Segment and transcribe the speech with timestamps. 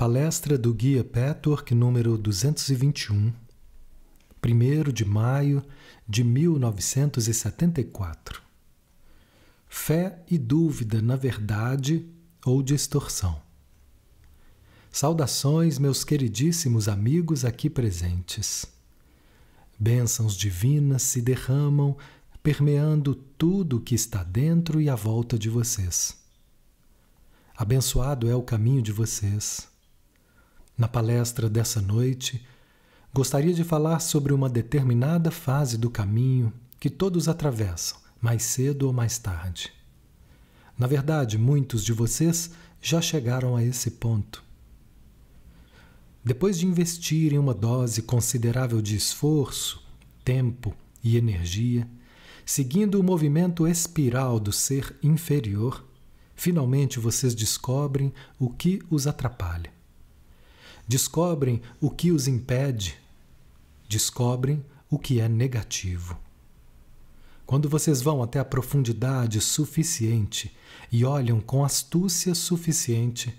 [0.00, 3.34] Palestra do Guia Petwork número 221,
[4.42, 5.62] 1 de maio
[6.08, 8.40] de 1974.
[9.68, 12.08] Fé e dúvida na verdade
[12.46, 13.42] ou distorção.
[14.90, 18.64] Saudações, meus queridíssimos amigos aqui presentes.
[19.78, 21.94] Bênçãos divinas se derramam,
[22.42, 26.16] permeando tudo o que está dentro e à volta de vocês.
[27.54, 29.68] Abençoado é o caminho de vocês
[30.80, 32.42] na palestra dessa noite,
[33.12, 38.92] gostaria de falar sobre uma determinada fase do caminho que todos atravessam, mais cedo ou
[38.92, 39.70] mais tarde.
[40.78, 44.42] Na verdade, muitos de vocês já chegaram a esse ponto.
[46.24, 49.82] Depois de investir em uma dose considerável de esforço,
[50.24, 51.86] tempo e energia,
[52.46, 55.86] seguindo o movimento espiral do ser inferior,
[56.34, 59.78] finalmente vocês descobrem o que os atrapalha
[60.90, 62.98] descobrem o que os impede,
[63.88, 66.18] descobrem o que é negativo.
[67.46, 70.52] Quando vocês vão até a profundidade suficiente
[70.90, 73.32] e olham com astúcia suficiente,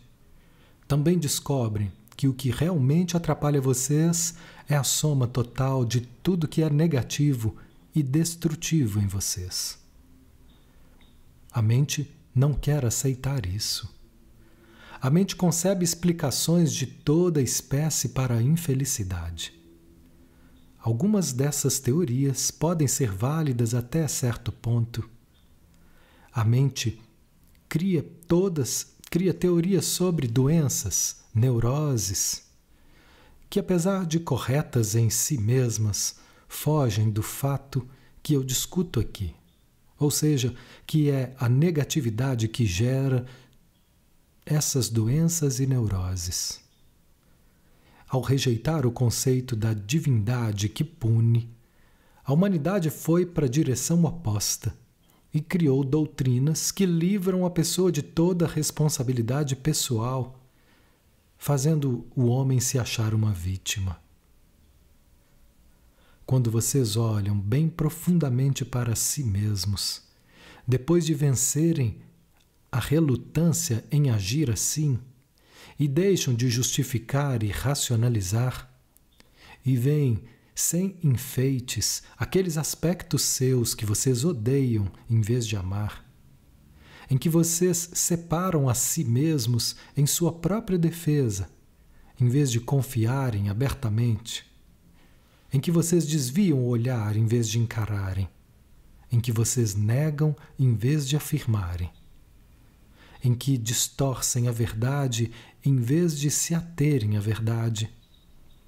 [0.88, 4.34] também descobrem que o que realmente atrapalha vocês
[4.70, 7.58] é a soma total de tudo que é negativo
[7.94, 9.78] e destrutivo em vocês.
[11.52, 14.01] A mente não quer aceitar isso.
[15.02, 19.52] A mente concebe explicações de toda espécie para a infelicidade.
[20.78, 25.10] Algumas dessas teorias podem ser válidas até certo ponto.
[26.32, 27.02] A mente
[27.68, 32.44] cria todas, cria teorias sobre doenças, neuroses,
[33.50, 37.88] que apesar de corretas em si mesmas, fogem do fato
[38.22, 39.34] que eu discuto aqui.
[39.98, 40.54] Ou seja,
[40.86, 43.26] que é a negatividade que gera
[44.46, 46.60] essas doenças e neuroses.
[48.08, 51.50] Ao rejeitar o conceito da divindade que pune,
[52.24, 54.76] a humanidade foi para a direção oposta
[55.34, 60.40] e criou doutrinas que livram a pessoa de toda responsabilidade pessoal,
[61.38, 64.00] fazendo o homem se achar uma vítima.
[66.26, 70.04] Quando vocês olham bem profundamente para si mesmos,
[70.68, 72.02] depois de vencerem
[72.72, 74.98] a relutância em agir assim
[75.78, 78.72] e deixam de justificar e racionalizar
[79.66, 80.24] e veem
[80.56, 86.06] sem enfeites aqueles aspectos seus que vocês odeiam em vez de amar,
[87.10, 91.50] em que vocês separam a si mesmos em sua própria defesa,
[92.20, 94.46] em vez de confiarem abertamente,
[95.52, 98.30] em que vocês desviam o olhar em vez de encararem,
[99.12, 101.92] em que vocês negam em vez de afirmarem
[103.24, 105.32] em que distorcem a verdade
[105.64, 107.90] em vez de se aterem à verdade.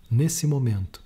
[0.10, 1.02] Nesse momento,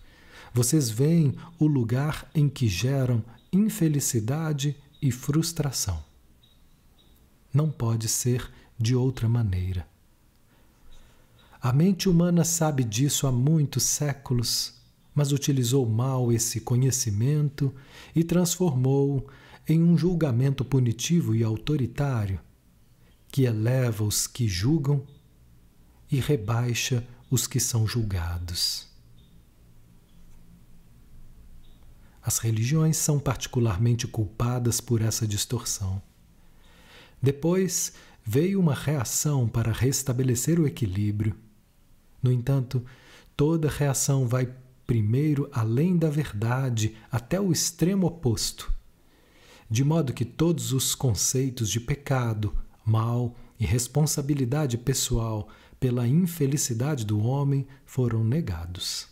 [0.54, 6.04] vocês veem o lugar em que geram infelicidade e frustração.
[7.54, 9.88] Não pode ser de outra maneira.
[11.62, 14.74] A mente humana sabe disso há muitos séculos,
[15.16, 17.74] mas utilizou mal esse conhecimento
[18.16, 19.28] e transformou
[19.68, 22.40] em um julgamento punitivo e autoritário
[23.30, 25.06] que eleva os que julgam
[26.12, 28.88] e rebaixa os que são julgados.
[32.22, 36.02] As religiões são particularmente culpadas por essa distorção.
[37.22, 37.94] Depois
[38.24, 41.36] veio uma reação para restabelecer o equilíbrio.
[42.22, 42.86] No entanto,
[43.36, 44.54] toda reação vai
[44.86, 48.74] primeiro além da verdade até o extremo oposto,
[49.70, 52.54] de modo que todos os conceitos de pecado,
[52.88, 59.08] mal e responsabilidade pessoal pela infelicidade do homem foram negados.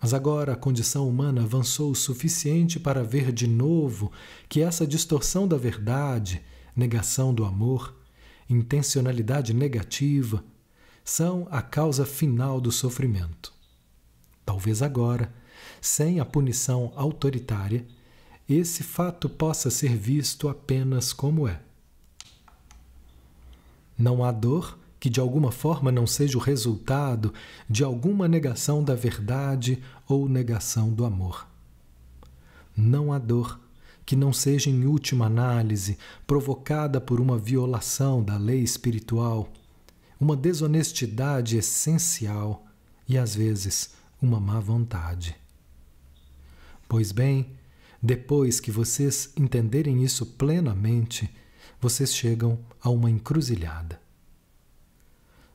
[0.00, 4.12] Mas agora a condição humana avançou o suficiente para ver de novo
[4.48, 6.42] que essa distorção da verdade,
[6.76, 7.94] negação do amor,
[8.48, 10.44] intencionalidade negativa,
[11.02, 13.52] são a causa final do sofrimento.
[14.44, 15.34] Talvez agora,
[15.80, 17.84] sem a punição autoritária,
[18.48, 21.65] esse fato possa ser visto apenas como é.
[23.98, 27.32] Não há dor que de alguma forma não seja o resultado
[27.68, 31.46] de alguma negação da verdade ou negação do amor.
[32.76, 33.60] Não há dor
[34.04, 39.48] que não seja, em última análise, provocada por uma violação da lei espiritual,
[40.18, 42.64] uma desonestidade essencial
[43.08, 45.36] e, às vezes, uma má vontade.
[46.88, 47.50] Pois bem,
[48.00, 51.28] depois que vocês entenderem isso plenamente,
[51.86, 54.00] vocês chegam a uma encruzilhada.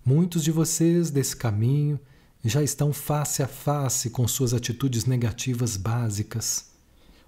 [0.06, 2.00] Muitos de vocês desse caminho
[2.42, 6.72] já estão face a face com suas atitudes negativas básicas,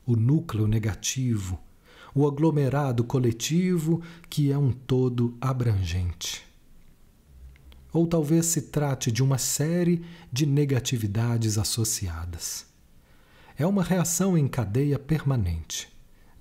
[0.05, 1.59] o núcleo negativo,
[2.15, 6.41] o aglomerado coletivo que é um todo abrangente.
[7.91, 10.01] Ou talvez se trate de uma série
[10.31, 12.65] de negatividades associadas.
[13.57, 15.89] É uma reação em cadeia permanente,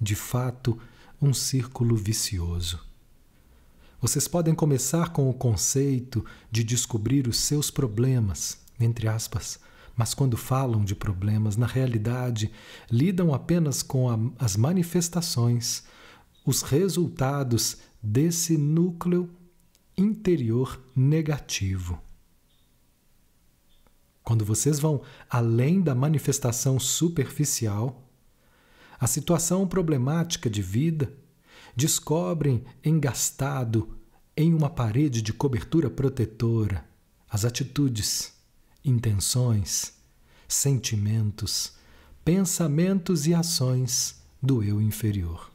[0.00, 0.78] de fato,
[1.22, 2.80] um círculo vicioso.
[4.00, 9.60] Vocês podem começar com o conceito de descobrir os seus problemas, entre aspas,
[9.96, 12.50] mas quando falam de problemas, na realidade,
[12.90, 15.84] lidam apenas com a, as manifestações,
[16.44, 19.30] os resultados desse núcleo
[19.96, 22.00] interior negativo.
[24.24, 28.01] Quando vocês vão além da manifestação superficial,
[29.02, 31.12] a situação problemática de vida,
[31.74, 33.98] descobrem engastado
[34.36, 36.88] em uma parede de cobertura protetora
[37.28, 38.32] as atitudes,
[38.84, 39.94] intenções,
[40.46, 41.72] sentimentos,
[42.24, 45.50] pensamentos e ações do eu inferior.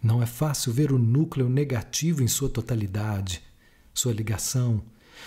[0.00, 3.42] Não é fácil ver o núcleo negativo em sua totalidade,
[3.92, 4.80] sua ligação,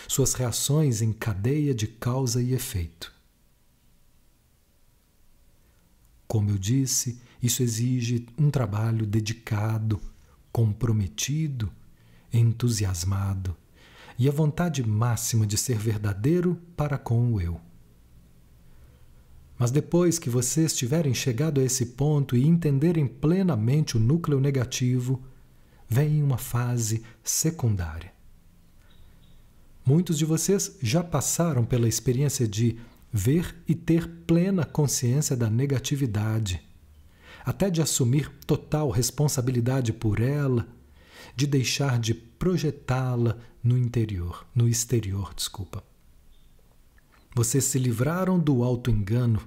[0.08, 3.13] suas reações em cadeia de causa e efeito.
[6.34, 10.02] Como eu disse, isso exige um trabalho dedicado,
[10.52, 11.72] comprometido,
[12.34, 13.56] entusiasmado
[14.18, 17.62] e a vontade máxima de ser verdadeiro para com o eu.
[19.60, 25.22] Mas depois que vocês tiverem chegado a esse ponto e entenderem plenamente o núcleo negativo,
[25.88, 28.12] vem uma fase secundária.
[29.86, 32.80] Muitos de vocês já passaram pela experiência de
[33.14, 36.60] ver e ter plena consciência da negatividade,
[37.46, 40.68] até de assumir total responsabilidade por ela,
[41.36, 45.84] de deixar de projetá-la no interior, no exterior, desculpa.
[47.36, 49.42] Vocês se livraram do auto-engano,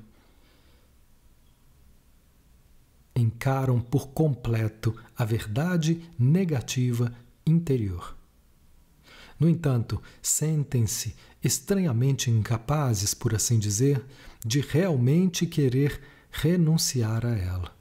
[3.15, 7.13] encaram por completo a verdade negativa
[7.45, 8.17] interior.
[9.39, 11.15] No entanto, sentem-se
[11.47, 14.05] estranhamente incapazes, por assim dizer,
[14.45, 16.01] de realmente querer
[16.31, 17.75] renunciar a ela.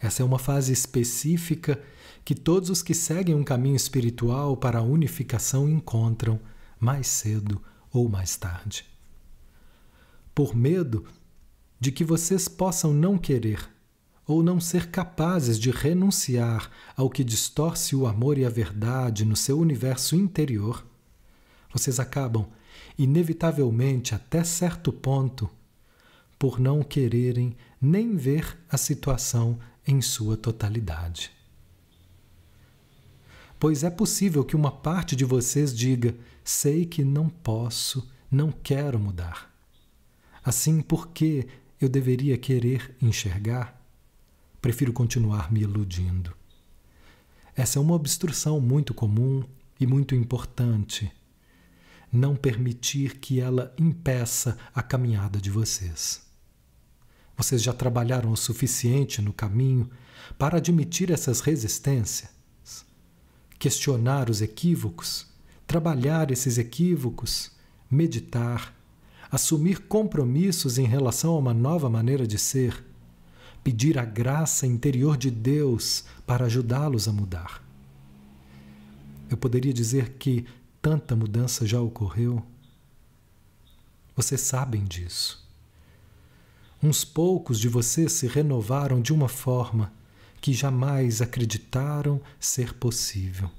[0.00, 1.82] Essa é uma fase específica
[2.24, 6.38] que todos os que seguem um caminho espiritual para a unificação encontram
[6.78, 7.60] mais cedo
[7.92, 8.84] ou mais tarde.
[10.34, 11.04] Por medo
[11.80, 13.68] de que vocês possam não querer
[14.26, 19.34] ou não ser capazes de renunciar ao que distorce o amor e a verdade no
[19.34, 20.86] seu universo interior,
[21.72, 22.46] vocês acabam,
[22.98, 25.48] inevitavelmente até certo ponto,
[26.38, 31.38] por não quererem nem ver a situação em sua totalidade
[33.58, 38.98] pois é possível que uma parte de vocês diga: sei que não posso, não quero
[38.98, 39.52] mudar.
[40.44, 41.46] Assim, por que
[41.80, 43.78] eu deveria querer enxergar?
[44.60, 46.34] Prefiro continuar me iludindo.
[47.54, 49.44] Essa é uma obstrução muito comum
[49.80, 51.10] e muito importante.
[52.10, 56.22] Não permitir que ela impeça a caminhada de vocês.
[57.36, 59.90] Vocês já trabalharam o suficiente no caminho
[60.38, 62.38] para admitir essas resistências?
[63.58, 65.26] questionar os equívocos,
[65.66, 67.50] trabalhar esses equívocos,
[67.90, 68.74] meditar,
[69.30, 72.84] assumir compromissos em relação a uma nova maneira de ser,
[73.64, 77.62] pedir a graça interior de Deus para ajudá-los a mudar.
[79.28, 80.46] Eu poderia dizer que
[80.80, 82.42] tanta mudança já ocorreu.
[84.14, 85.46] Vocês sabem disso.
[86.82, 89.92] Uns poucos de vocês se renovaram de uma forma
[90.40, 93.50] que jamais acreditaram ser possível.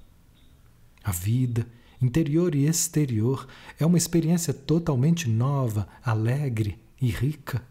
[1.03, 1.67] A vida,
[2.01, 3.47] interior e exterior,
[3.77, 7.61] é uma experiência totalmente nova, alegre e rica,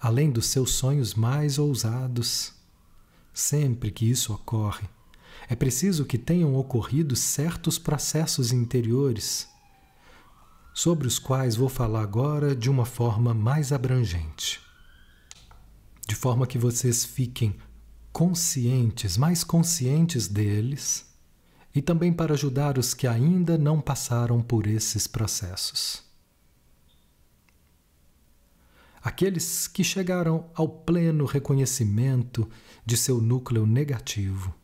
[0.00, 2.52] além dos seus sonhos mais ousados.
[3.32, 4.88] Sempre que isso ocorre,
[5.48, 9.48] é preciso que tenham ocorrido certos processos interiores,
[10.74, 14.60] sobre os quais vou falar agora de uma forma mais abrangente.
[16.06, 17.56] De forma que vocês fiquem
[18.12, 21.06] conscientes, mais conscientes deles,
[21.74, 26.02] e também para ajudar os que ainda não passaram por esses processos.
[29.02, 32.48] Aqueles que chegaram ao pleno reconhecimento
[32.84, 34.57] de seu núcleo negativo,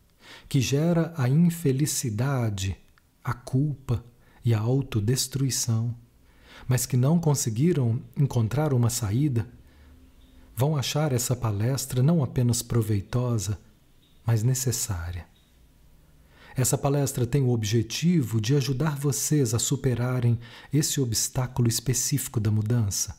[0.48, 2.76] que gera a infelicidade,
[3.22, 4.04] a culpa
[4.44, 5.94] e a autodestruição,
[6.68, 9.46] mas que não conseguiram encontrar uma saída
[10.56, 13.58] vão achar essa palestra não apenas proveitosa,
[14.24, 15.26] mas necessária.
[16.56, 20.38] Essa palestra tem o objetivo de ajudar vocês a superarem
[20.72, 23.16] esse obstáculo específico da mudança,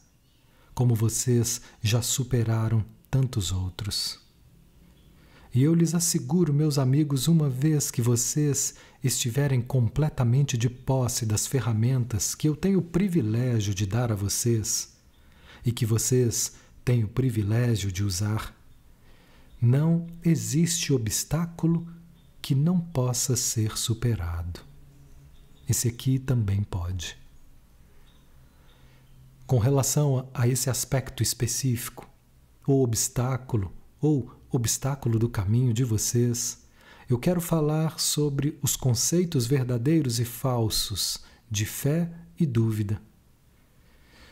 [0.74, 4.25] como vocês já superaram tantos outros.
[5.56, 11.48] E eu lhes asseguro, meus amigos, uma vez que vocês estiverem completamente de posse das
[11.48, 14.98] ferramentas que eu tenho o privilégio de dar a vocês
[15.66, 18.54] e que vocês têm o privilégio de usar,
[19.62, 21.88] não existe obstáculo
[22.42, 24.60] que não possa ser superado.
[25.70, 27.18] Esse aqui também pode.
[29.48, 32.10] Com relação a esse aspecto específico,
[32.68, 33.72] ou obstáculo,
[34.02, 36.64] ou obstáculo do caminho de vocês,
[37.10, 42.10] eu quero falar sobre os conceitos verdadeiros e falsos de fé
[42.40, 43.02] e dúvida.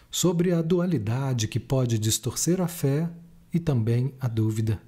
[0.10, 3.10] Sobre a dualidade que pode distorcer a fé
[3.54, 4.82] e também a dúvida.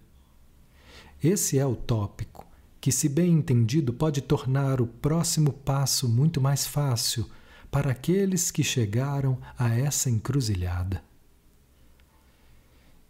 [1.24, 2.46] Esse é o tópico
[2.82, 7.28] que, se bem entendido, pode tornar o próximo passo muito mais fácil
[7.72, 11.04] para aqueles que chegaram a essa encruzilhada.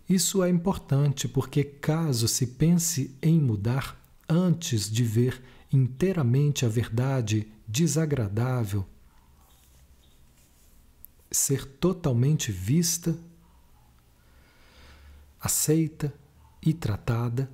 [0.08, 7.52] Isso é importante porque, caso se pense em mudar antes de ver inteiramente a verdade
[7.68, 8.86] desagradável
[11.32, 13.18] ser totalmente vista,
[15.40, 16.14] aceita
[16.62, 17.52] e tratada,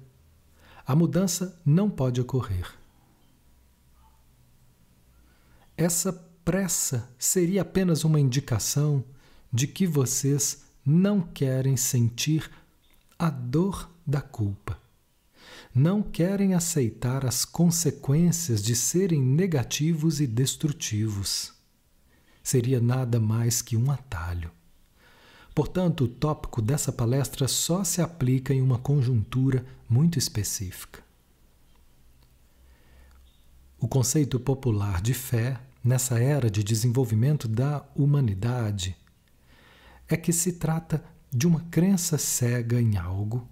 [0.85, 2.71] a mudança não pode ocorrer.
[5.75, 6.13] Essa
[6.45, 9.03] pressa seria apenas uma indicação
[9.51, 12.49] de que vocês não querem sentir
[13.17, 14.79] a dor da culpa.
[15.73, 21.53] Não querem aceitar as consequências de serem negativos e destrutivos.
[22.43, 24.51] Seria nada mais que um atalho.
[25.53, 31.03] Portanto, o tópico dessa palestra só se aplica em uma conjuntura muito específica.
[33.79, 38.95] O conceito popular de fé, nessa era de desenvolvimento da humanidade,
[40.13, 43.47] é que se trata de uma crença cega em algo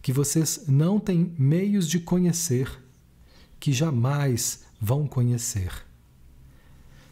[0.00, 2.82] que vocês não têm meios de conhecer,
[3.58, 5.70] que jamais vão conhecer.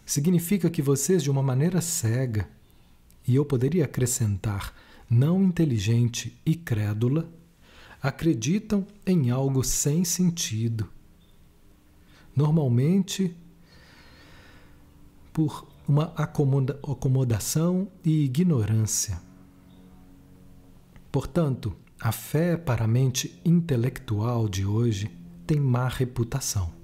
[0.07, 2.49] Significa que vocês, de uma maneira cega,
[3.26, 4.75] e eu poderia acrescentar
[5.09, 7.30] não inteligente e crédula,
[8.00, 10.88] acreditam em algo sem sentido.
[12.35, 13.37] Normalmente,
[15.30, 19.18] por uma acomoda acomodação e ignorância.
[21.11, 25.11] Portanto, a fé para a mente intelectual de hoje
[25.47, 26.76] tem má reputação.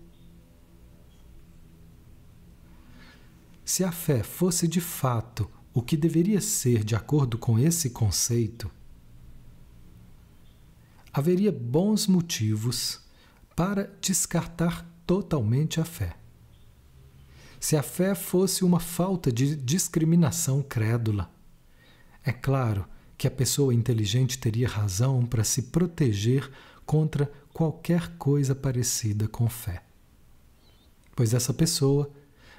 [3.63, 8.71] Se a fé fosse de fato o que deveria ser de acordo com esse conceito,
[11.13, 13.01] haveria bons motivos
[13.55, 16.24] para descartar totalmente a fé.
[17.65, 21.31] Se a fé fosse uma falta de discriminação crédula,
[22.23, 22.85] é claro
[23.17, 26.51] que a pessoa inteligente teria razão para se proteger
[26.85, 29.83] contra qualquer coisa parecida com fé.
[31.17, 32.11] Pois essa pessoa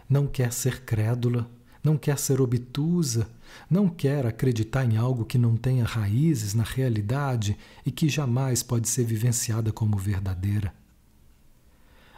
[0.09, 1.47] não quer ser crédula,
[1.83, 3.29] não quer ser obtusa,
[3.69, 8.89] não quer acreditar em algo que não tenha raízes na realidade e que jamais pode
[8.89, 10.73] ser vivenciada como verdadeira.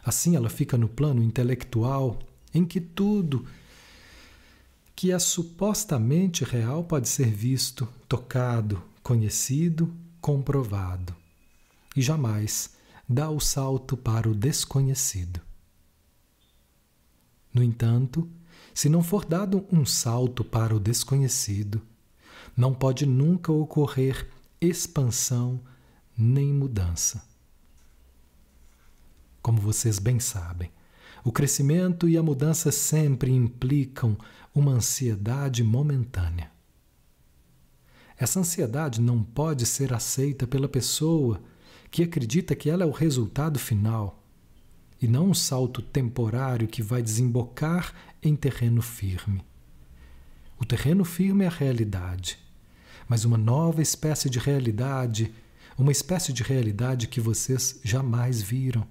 [0.05, 2.17] Assim, ela fica no plano intelectual
[2.57, 3.45] em que tudo
[4.95, 11.15] que é supostamente real pode ser visto, tocado, conhecido, comprovado,
[11.95, 12.75] e jamais
[13.07, 15.39] dá o salto para o desconhecido.
[17.53, 18.27] No entanto,
[18.73, 21.79] se não for dado um salto para o desconhecido,
[22.55, 24.27] não pode nunca ocorrer
[24.59, 25.61] expansão
[26.17, 27.23] nem mudança.
[29.43, 30.71] Como vocês bem sabem,
[31.27, 34.17] o crescimento e a mudança sempre implicam
[34.55, 36.49] uma ansiedade momentânea.
[38.17, 41.41] Essa ansiedade não pode ser aceita pela pessoa
[41.91, 44.23] que acredita que ela é o resultado final
[45.01, 47.93] e não um salto temporário que vai desembocar
[48.23, 49.43] em terreno firme.
[50.57, 52.39] O terreno firme é a realidade,
[53.05, 55.35] mas uma nova espécie de realidade,
[55.77, 58.87] uma espécie de realidade que vocês jamais viram.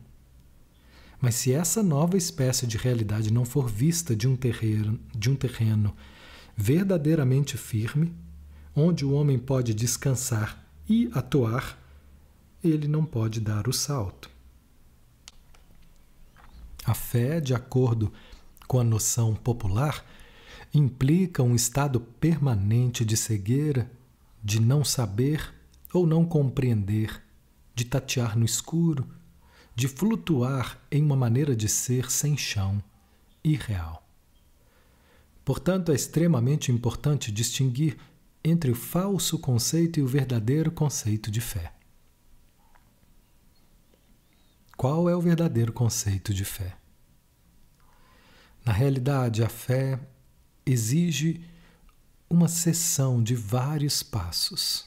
[1.20, 5.36] Mas se essa nova espécie de realidade não for vista de um terreno, de um
[5.36, 5.96] terreno
[6.56, 8.14] verdadeiramente firme,
[8.74, 11.78] onde o homem pode descansar e atuar,
[12.62, 14.30] ele não pode dar o salto.
[16.84, 18.12] A fé, de acordo
[18.68, 20.04] com a noção popular,
[20.72, 23.90] implica um estado permanente de cegueira,
[24.42, 25.52] de não saber
[25.92, 27.22] ou não compreender,
[27.74, 29.06] de tatear no escuro,
[29.76, 32.82] de flutuar em uma maneira de ser sem chão,
[33.44, 34.02] irreal.
[35.44, 37.98] Portanto, é extremamente importante distinguir
[38.42, 41.74] entre o falso conceito e o verdadeiro conceito de fé.
[44.78, 46.74] Qual é o verdadeiro conceito de fé?
[48.64, 50.00] Na realidade, a fé
[50.64, 51.44] exige
[52.30, 54.86] uma sessão de vários passos,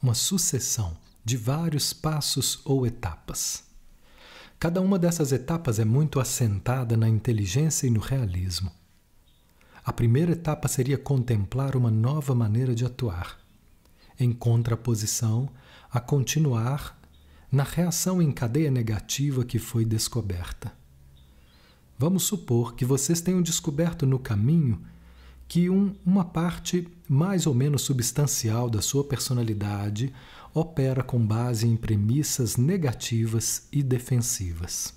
[0.00, 3.64] uma sucessão de vários passos ou etapas.
[4.60, 8.70] Cada uma dessas etapas é muito assentada na inteligência e no realismo.
[9.84, 13.40] A primeira etapa seria contemplar uma nova maneira de atuar,
[14.20, 15.48] em contraposição
[15.90, 16.96] a continuar
[17.50, 20.72] na reação em cadeia negativa que foi descoberta.
[21.98, 24.80] Vamos supor que vocês tenham descoberto no caminho
[25.48, 30.12] que um, uma parte mais ou menos substancial da sua personalidade
[30.58, 34.94] opera com base em premissas negativas e defensivas.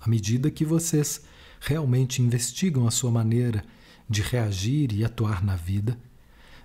[0.00, 1.22] À medida que vocês
[1.60, 3.64] realmente investigam a sua maneira
[4.10, 5.96] de reagir e atuar na vida,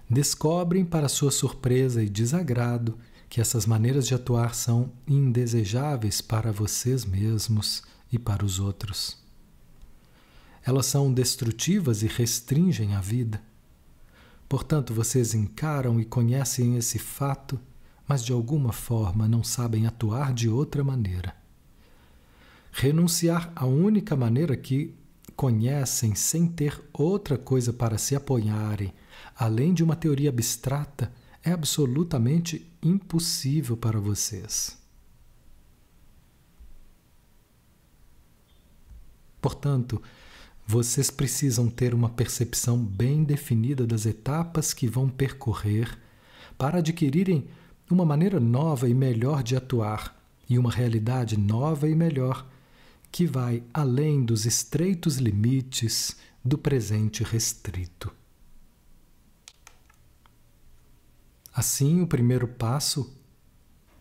[0.09, 2.97] descobrem, para sua surpresa e desagrado,
[3.29, 9.19] que essas maneiras de atuar são indesejáveis para vocês mesmos e para os outros.
[10.65, 13.39] Elas são destrutivas e restringem a vida.
[14.49, 17.59] Portanto, vocês encaram e conhecem esse fato,
[18.07, 21.35] mas de alguma forma não sabem atuar de outra maneira.
[22.71, 24.95] Renunciar à única maneira que
[25.35, 28.91] conhecem sem ter outra coisa para se apoiarem,
[29.35, 31.13] além de uma teoria abstrata,
[31.43, 34.77] é absolutamente impossível para vocês.
[39.39, 40.01] Portanto,
[40.71, 45.97] vocês precisam ter uma percepção bem definida das etapas que vão percorrer
[46.59, 47.47] para adquirirem
[47.89, 50.15] uma maneira nova e melhor de atuar
[50.47, 52.47] e uma realidade nova e melhor
[53.11, 58.13] que vai além dos estreitos limites do presente restrito.
[61.51, 63.11] Assim, o primeiro passo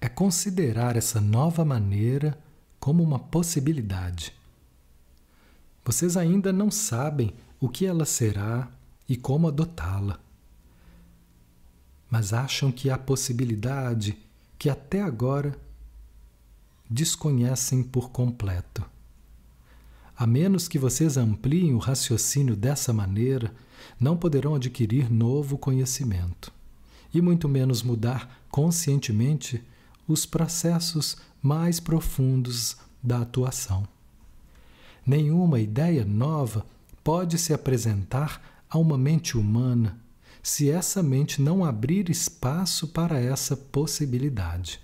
[0.02, 2.38] é considerar essa nova maneira
[2.78, 4.37] como uma possibilidade.
[5.88, 8.70] Vocês ainda não sabem o que ela será
[9.08, 10.20] e como adotá-la,
[12.10, 14.14] mas acham que há possibilidade
[14.58, 15.58] que até agora
[16.90, 18.84] desconhecem por completo.
[20.14, 23.50] A menos que vocês ampliem o raciocínio dessa maneira,
[23.98, 26.52] não poderão adquirir novo conhecimento,
[27.14, 29.64] e muito menos mudar conscientemente
[30.06, 33.88] os processos mais profundos da atuação.
[35.08, 36.66] Nenhuma ideia nova
[37.02, 39.98] pode se apresentar a uma mente humana
[40.42, 44.78] se essa mente não abrir espaço para essa possibilidade.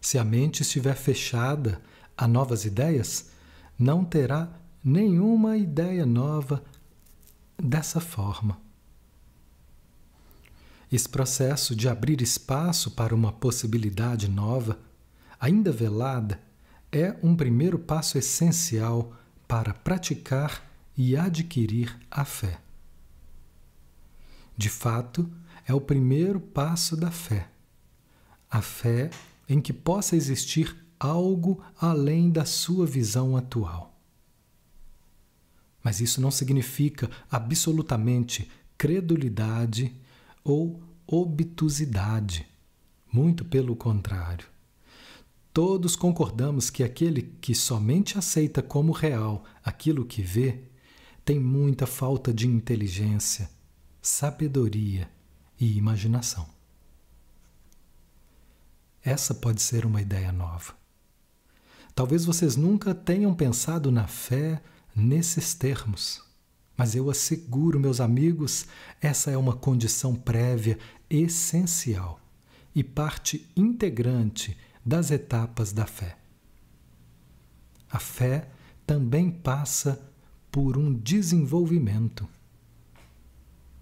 [0.00, 1.82] Se a mente estiver fechada
[2.16, 3.30] a novas ideias,
[3.76, 4.48] não terá
[4.84, 6.62] nenhuma ideia nova
[7.60, 8.60] dessa forma.
[10.92, 14.78] Esse processo de abrir espaço para uma possibilidade nova,
[15.44, 16.40] ainda velada,
[16.90, 19.14] é um primeiro passo essencial
[19.46, 22.58] para praticar e adquirir a fé.
[24.56, 25.30] De fato,
[25.66, 27.50] é o primeiro passo da fé.
[28.50, 29.10] A fé
[29.46, 33.94] em que possa existir algo além da sua visão atual.
[35.82, 39.94] Mas isso não significa absolutamente credulidade
[40.42, 42.46] ou obtusidade.
[43.12, 44.53] Muito pelo contrário.
[45.54, 50.64] Todos concordamos que aquele que somente aceita como real aquilo que vê
[51.24, 53.48] tem muita falta de inteligência,
[54.02, 55.08] sabedoria
[55.58, 56.44] e imaginação.
[59.00, 60.74] Essa pode ser uma ideia nova.
[61.94, 64.60] Talvez vocês nunca tenham pensado na fé
[64.92, 66.20] nesses termos,
[66.76, 68.66] mas eu asseguro, meus amigos,
[69.00, 72.18] essa é uma condição prévia essencial
[72.74, 76.18] e parte integrante das etapas da fé.
[77.90, 78.48] A fé
[78.86, 80.00] também passa
[80.50, 82.28] por um desenvolvimento.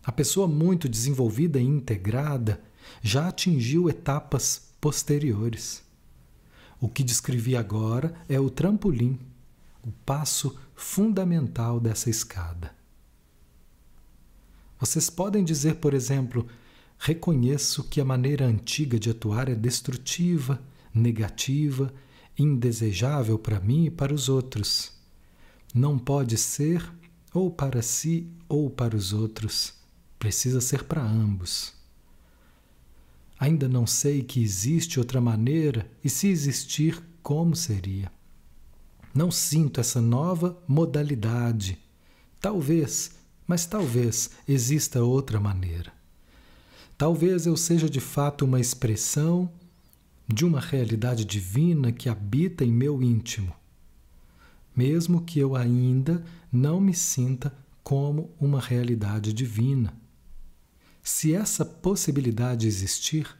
[0.05, 2.63] A pessoa muito desenvolvida e integrada
[3.01, 5.83] já atingiu etapas posteriores.
[6.81, 9.19] O que descrevi agora é o trampolim,
[9.87, 12.75] o passo fundamental dessa escada.
[14.79, 16.47] Vocês podem dizer, por exemplo,
[16.99, 20.61] reconheço que a maneira antiga de atuar é destrutiva,
[20.95, 21.93] negativa,
[22.39, 24.93] indesejável para mim e para os outros.
[25.75, 26.93] Não pode ser
[27.33, 29.75] ou para si ou para os outros,
[30.19, 31.73] precisa ser para ambos.
[33.39, 38.13] Ainda não sei que existe outra maneira e, se existir, como seria.
[39.15, 41.79] Não sinto essa nova modalidade.
[42.41, 43.13] Talvez,
[43.47, 45.93] mas talvez exista outra maneira.
[46.97, 49.51] Talvez eu seja de fato uma expressão
[50.27, 53.55] de uma realidade divina que habita em meu íntimo,
[54.75, 59.95] mesmo que eu ainda não me sinta como uma realidade divina.
[61.03, 63.37] Se essa possibilidade existir,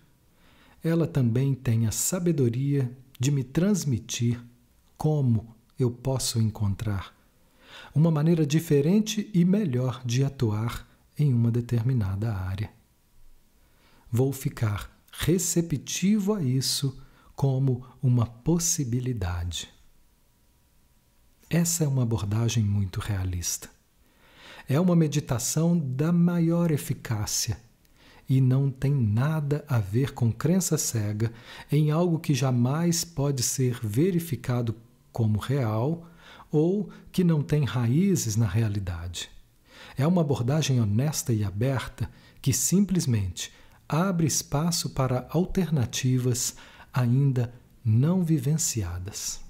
[0.83, 4.43] ela também tem a sabedoria de me transmitir
[4.97, 7.15] como eu posso encontrar
[7.95, 12.71] uma maneira diferente e melhor de atuar em uma determinada área.
[14.11, 16.99] Vou ficar receptivo a isso
[17.37, 19.69] como uma possibilidade.
[21.49, 23.69] Essa é uma abordagem muito realista.
[24.69, 27.61] É uma meditação da maior eficácia
[28.29, 31.33] e não tem nada a ver com crença cega
[31.71, 34.75] em algo que jamais pode ser verificado
[35.13, 36.09] como real
[36.51, 39.29] ou que não tem raízes na realidade.
[39.97, 43.53] É uma abordagem honesta e aberta que simplesmente
[43.93, 46.57] abre espaço para alternativas
[46.91, 47.53] ainda
[47.85, 49.43] não vivenciadas.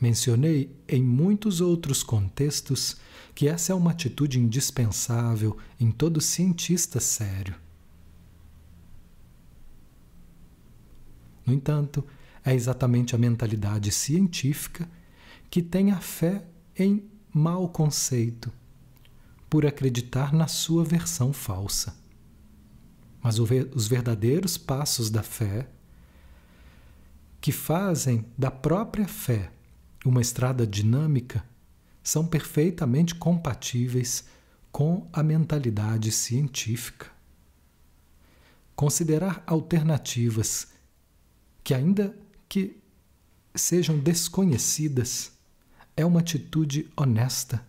[0.00, 2.96] Mencionei em muitos outros contextos
[3.34, 7.54] que essa é uma atitude indispensável em todo cientista sério.
[11.44, 12.02] No entanto,
[12.42, 14.88] é exatamente a mentalidade científica
[15.50, 18.50] que tem a fé em mau conceito,
[19.48, 21.96] por acreditar na sua versão falsa.
[23.22, 25.68] Mas os verdadeiros passos da fé,
[27.40, 29.50] que fazem da própria fé
[30.04, 31.44] uma estrada dinâmica,
[32.02, 34.24] são perfeitamente compatíveis
[34.72, 37.06] com a mentalidade científica.
[38.74, 40.68] Considerar alternativas
[41.64, 42.16] que, ainda
[42.48, 42.80] que
[43.54, 45.32] sejam desconhecidas,
[45.96, 47.66] é uma atitude honesta.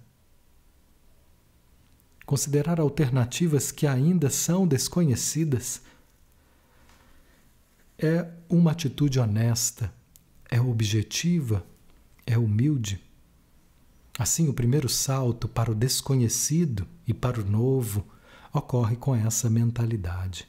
[2.29, 5.81] Considerar alternativas que ainda são desconhecidas
[7.97, 9.91] é uma atitude honesta,
[10.47, 11.65] é objetiva,
[12.27, 13.03] é humilde.
[14.15, 18.05] Assim, o primeiro salto para o desconhecido e para o novo
[18.53, 20.47] ocorre com essa mentalidade.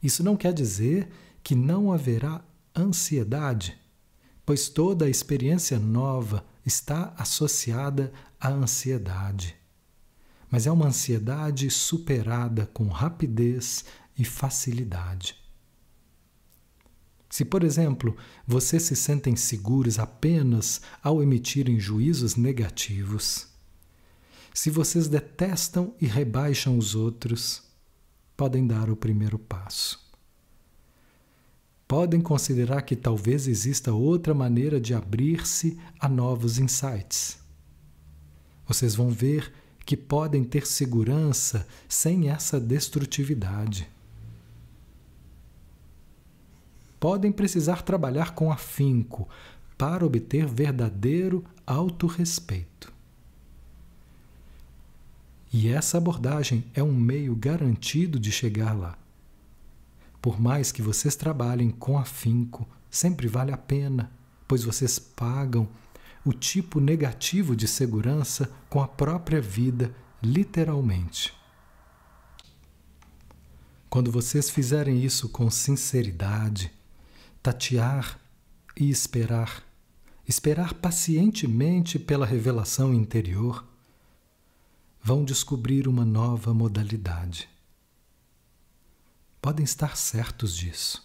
[0.00, 1.08] Isso não quer dizer
[1.42, 2.40] que não haverá
[2.76, 3.76] ansiedade,
[4.46, 9.57] pois toda a experiência nova está associada à ansiedade.
[10.50, 13.84] Mas é uma ansiedade superada com rapidez
[14.16, 15.36] e facilidade.
[17.28, 23.46] Se, por exemplo, vocês se sentem seguros apenas ao emitirem juízos negativos,
[24.54, 27.62] se vocês detestam e rebaixam os outros,
[28.36, 30.08] podem dar o primeiro passo
[31.88, 37.38] podem considerar que talvez exista outra maneira de abrir-se a novos insights.
[38.66, 39.50] Vocês vão ver
[39.88, 43.88] que podem ter segurança sem essa destrutividade.
[47.00, 49.26] Podem precisar trabalhar com afinco
[49.78, 52.92] para obter verdadeiro autorrespeito.
[55.50, 58.98] E essa abordagem é um meio garantido de chegar lá.
[60.20, 64.12] Por mais que vocês trabalhem com afinco, sempre vale a pena,
[64.46, 65.66] pois vocês pagam
[66.28, 71.32] o tipo negativo de segurança com a própria vida, literalmente.
[73.88, 76.70] Quando vocês fizerem isso com sinceridade,
[77.42, 78.20] tatear
[78.76, 79.62] e esperar,
[80.26, 83.64] esperar pacientemente pela revelação interior,
[85.02, 87.48] vão descobrir uma nova modalidade
[89.40, 91.02] podem estar certos disso.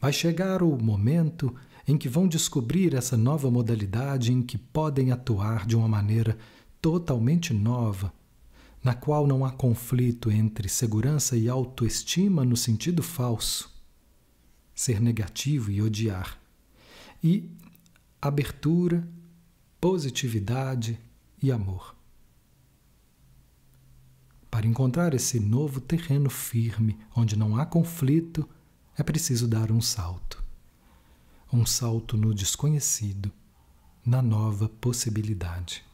[0.00, 1.54] Vai chegar o momento
[1.86, 6.38] em que vão descobrir essa nova modalidade em que podem atuar de uma maneira
[6.80, 8.12] totalmente nova,
[8.82, 13.70] na qual não há conflito entre segurança e autoestima no sentido falso,
[14.74, 16.38] ser negativo e odiar,
[17.22, 17.48] e
[18.20, 19.08] abertura,
[19.80, 20.98] positividade
[21.40, 21.94] e amor.
[24.50, 28.48] Para encontrar esse novo terreno firme, onde não há conflito,
[28.98, 30.41] é preciso dar um salto.
[31.54, 33.30] Um salto no desconhecido,
[34.06, 35.84] na nova possibilidade.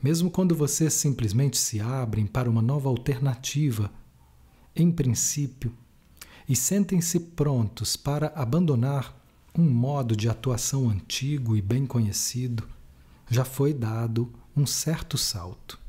[0.00, 3.90] Mesmo quando vocês simplesmente se abrem para uma nova alternativa,
[4.76, 5.74] em princípio,
[6.48, 9.20] e sentem-se prontos para abandonar
[9.58, 12.68] um modo de atuação antigo e bem conhecido,
[13.28, 15.80] já foi dado um certo salto.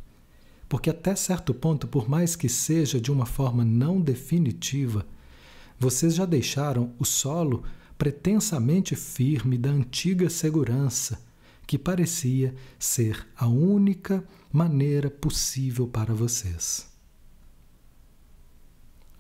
[0.68, 5.06] Porque até certo ponto, por mais que seja de uma forma não definitiva,
[5.80, 7.64] vocês já deixaram o solo
[8.02, 11.22] pretensamente firme da antiga segurança,
[11.68, 16.90] que parecia ser a única maneira possível para vocês.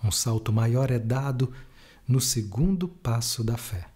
[0.04, 1.54] Um salto maior é dado
[2.08, 3.88] no segundo passo da fé.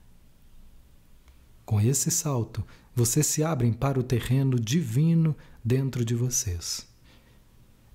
[1.65, 6.87] Com esse salto, vocês se abrem para o terreno divino dentro de vocês,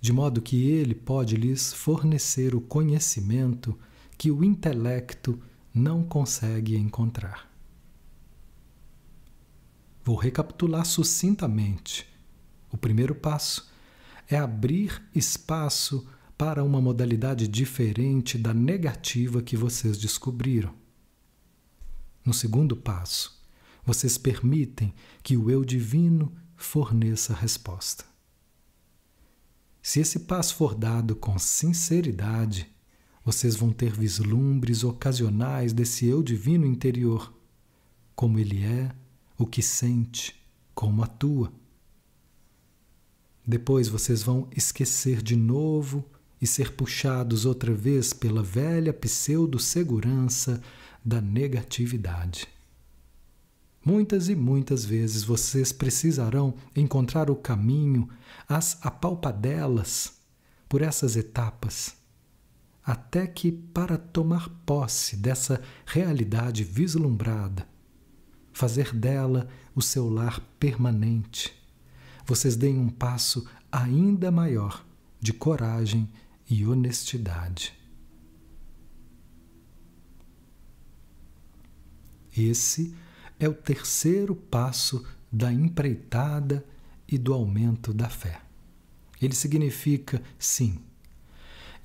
[0.01, 3.79] de modo que ele pode lhes fornecer o conhecimento
[4.19, 5.41] que o intelecto
[5.75, 7.49] não consegue encontrar.
[10.03, 12.07] Vou recapitular sucintamente.
[12.73, 13.71] O primeiro passo
[14.29, 16.07] é abrir espaço
[16.37, 20.75] para uma modalidade diferente da negativa que vocês descobriram.
[22.25, 23.45] No segundo passo,
[23.85, 28.05] vocês permitem que o eu divino forneça a resposta.
[29.83, 32.71] Se esse passo for dado com sinceridade,
[33.25, 37.33] vocês vão ter vislumbres ocasionais desse eu divino interior,
[38.15, 38.91] como ele é,
[39.37, 40.35] o que sente,
[40.75, 41.53] como atua.
[43.47, 46.05] Depois vocês vão esquecer de novo
[46.41, 50.63] e ser puxados outra vez pela velha pseudo-segurança
[51.05, 52.49] da negatividade.
[53.85, 58.09] Muitas e muitas vezes vocês precisarão encontrar o caminho,
[58.49, 60.19] as apalpadelas,
[60.69, 61.97] por essas etapas,
[62.85, 67.67] até que, para tomar posse dessa realidade vislumbrada,
[68.53, 71.53] fazer dela o seu lar permanente,
[72.27, 74.85] vocês deem um passo ainda maior
[75.21, 76.09] de coragem
[76.49, 77.75] e honestidade.
[82.37, 82.95] Esse
[83.39, 86.65] é o terceiro passo da empreitada
[87.07, 88.41] e do aumento da fé.
[89.21, 90.81] Ele significa, sim,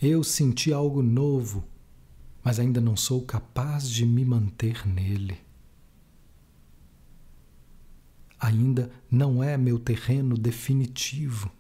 [0.02, 1.64] eu senti algo novo,
[2.44, 5.38] mas ainda não sou capaz de me manter nele.
[8.40, 11.52] Ainda não é meu terreno definitivo.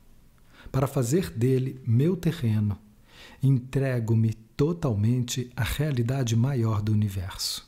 [0.71, 2.77] Para fazer dele meu terreno,
[3.41, 7.67] entrego-me totalmente à realidade maior do universo.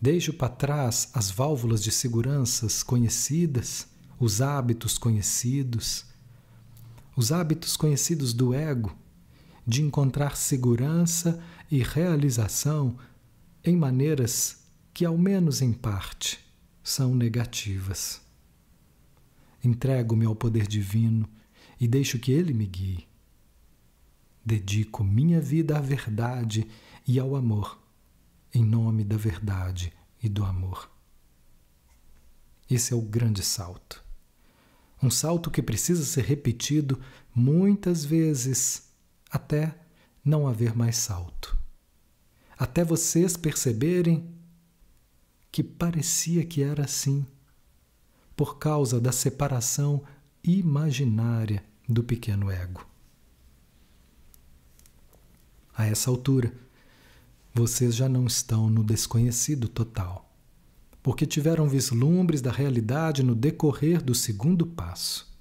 [0.00, 3.86] Deixo para trás as válvulas de seguranças conhecidas,
[4.18, 6.04] os hábitos conhecidos,
[7.16, 8.94] os hábitos conhecidos do ego,
[9.66, 12.98] de encontrar segurança e realização
[13.64, 16.38] em maneiras que, ao menos em parte,
[16.82, 18.20] são negativas.
[19.62, 21.28] Entrego-me ao poder divino
[21.80, 23.08] e deixo que ele me guie.
[24.44, 26.68] Dedico minha vida à verdade
[27.06, 27.78] e ao amor,
[28.52, 29.90] em nome da verdade
[30.22, 30.90] e do amor.
[32.70, 34.04] Esse é o grande salto.
[35.02, 37.00] Um salto que precisa ser repetido
[37.34, 38.90] muitas vezes
[39.34, 39.76] até
[40.24, 41.58] não haver mais salto.
[42.56, 44.32] Até vocês perceberem
[45.50, 47.26] que parecia que era assim,
[48.36, 50.04] por causa da separação
[50.42, 52.86] imaginária do pequeno ego.
[55.76, 56.54] A essa altura,
[57.52, 60.32] vocês já não estão no desconhecido total,
[61.02, 65.33] porque tiveram vislumbres da realidade no decorrer do segundo passo.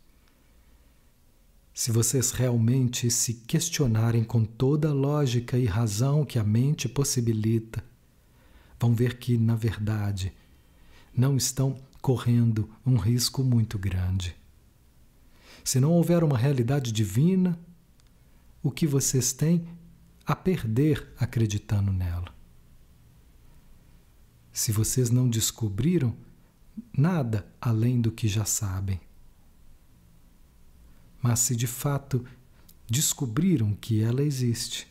[1.74, 7.84] Se vocês realmente se questionarem com toda a lógica e razão que a mente possibilita,
[8.80, 10.32] vão ver que, na verdade,
[11.16, 14.36] não estão correndo um risco muito grande.
[15.64, 17.58] Se não houver uma realidade divina,
[18.62, 19.68] o que vocês têm
[20.26, 22.34] a perder acreditando nela?
[24.52, 26.16] Se vocês não descobriram
[26.96, 29.00] nada além do que já sabem.
[31.24, 32.26] Mas se de fato
[32.88, 34.86] descobriram que ela existe,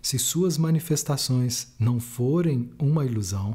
[0.00, 3.54] se suas manifestações não forem uma ilusão,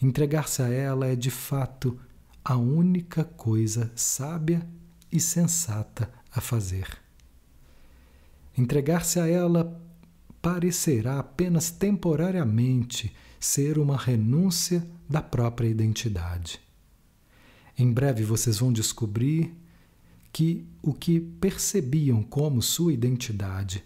[0.00, 2.00] entregar-se a ela é de fato
[2.42, 4.66] a única coisa sábia
[5.12, 6.98] e sensata a fazer.
[8.56, 9.78] Entregar-se a ela
[10.40, 16.60] parecerá apenas temporariamente ser uma renúncia da própria identidade.
[17.78, 19.54] Em breve vocês vão descobrir
[20.36, 23.82] que o que percebiam como sua identidade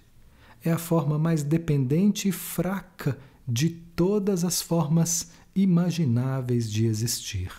[0.61, 7.53] é a forma mais dependente e fraca de todas as formas imagináveis de existir.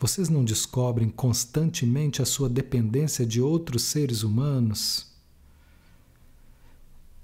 [0.00, 5.12] Vocês não descobrem constantemente a sua dependência de outros seres humanos?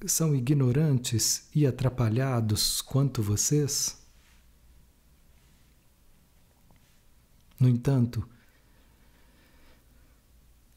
[0.05, 3.97] São ignorantes e atrapalhados quanto vocês?
[7.59, 8.29] No entanto,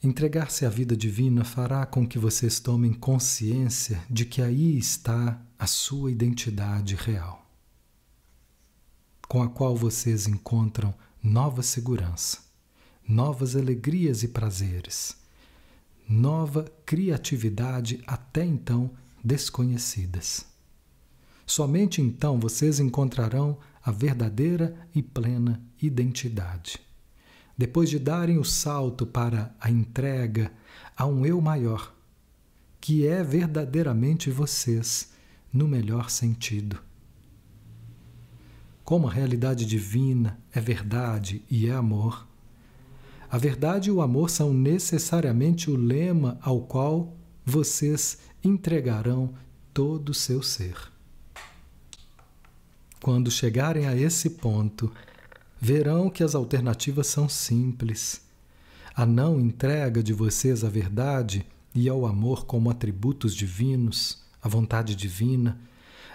[0.03, 5.65] entregar-se à vida divina fará com que vocês tomem consciência de que aí está a
[5.65, 7.49] sua identidade real,
[9.29, 12.39] com a qual vocês encontram nova segurança,
[13.07, 15.15] novas alegrias e prazeres,
[16.07, 18.91] nova criatividade até então
[19.23, 20.45] desconhecidas.
[21.45, 26.79] Somente então vocês encontrarão a verdadeira e plena identidade.
[27.57, 30.51] Depois de darem o salto para a entrega
[30.97, 31.93] a um eu maior,
[32.81, 35.11] que é verdadeiramente vocês,
[35.51, 36.79] no melhor sentido.
[38.83, 42.27] Como a realidade divina é verdade e é amor,
[43.33, 49.33] a verdade e o amor são necessariamente o lema ao qual vocês entregarão
[49.73, 50.77] todo o seu ser.
[53.01, 54.91] Quando chegarem a esse ponto,
[55.63, 58.21] verão que as alternativas são simples.
[58.93, 64.93] A não entrega de vocês à verdade e ao amor como atributos divinos, a vontade
[64.93, 65.57] divina,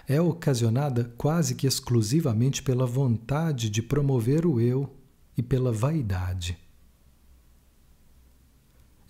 [0.07, 4.95] é ocasionada quase que exclusivamente pela vontade de promover o eu
[5.35, 6.55] e pela vaidade.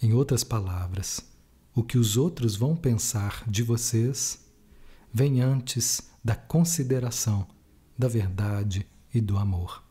[0.01, 1.19] Em outras palavras,
[1.75, 4.39] o que os outros vão pensar de vocês
[5.13, 7.45] vem antes da consideração
[7.97, 9.88] da verdade e do amor.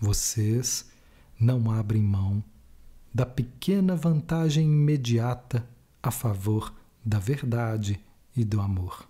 [0.00, 0.90] Vocês
[1.38, 2.42] não abrem mão
[3.12, 5.66] da pequena vantagem imediata
[6.02, 8.00] a favor da verdade
[8.36, 9.08] e do amor.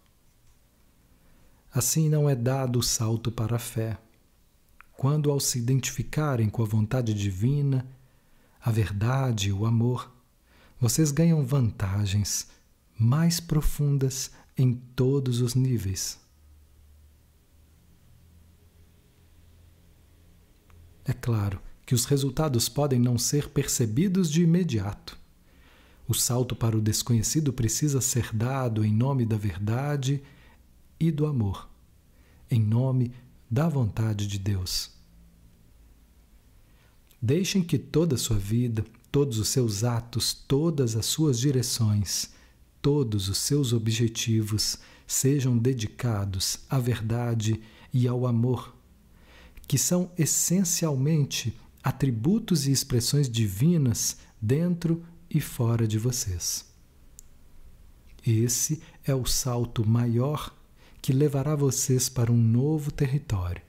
[1.73, 3.99] Assim não é dado o salto para a fé.
[4.97, 7.87] Quando, ao se identificarem com a vontade divina,
[8.61, 10.13] a verdade e o amor,
[10.81, 12.49] vocês ganham vantagens
[12.97, 16.24] mais profundas em todos os níveis.
[21.05, 25.19] É claro que os resultados podem não ser percebidos de imediato.
[26.09, 30.23] O salto para o desconhecido precisa ser dado em nome da verdade
[30.99, 31.69] e do amor,
[32.51, 33.13] em nome
[33.51, 34.91] da vontade de Deus.
[37.21, 42.31] Deixem que toda a sua vida, todos os seus atos, todas as suas direções,
[42.83, 47.61] todos os seus objetivos sejam dedicados à verdade
[47.93, 48.74] e ao amor
[49.67, 56.73] que são essencialmente atributos e expressões divinas dentro e fora de vocês.
[58.27, 60.55] Esse é o salto maior
[61.03, 63.61] que levará vocês para um novo território,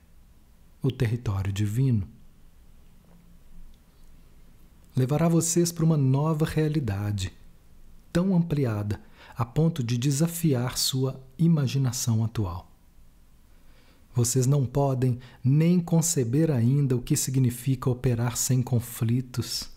[0.80, 2.08] o território divino.
[4.96, 7.30] Levará vocês para uma nova realidade,
[8.10, 8.98] tão ampliada
[9.36, 12.65] a ponto de desafiar sua imaginação atual.
[14.16, 19.68] Vocês não podem nem conceber ainda o que significa operar sem conflitos,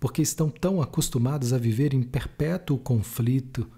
[0.00, 3.70] porque estão tão acostumados a viver em perpétuo conflito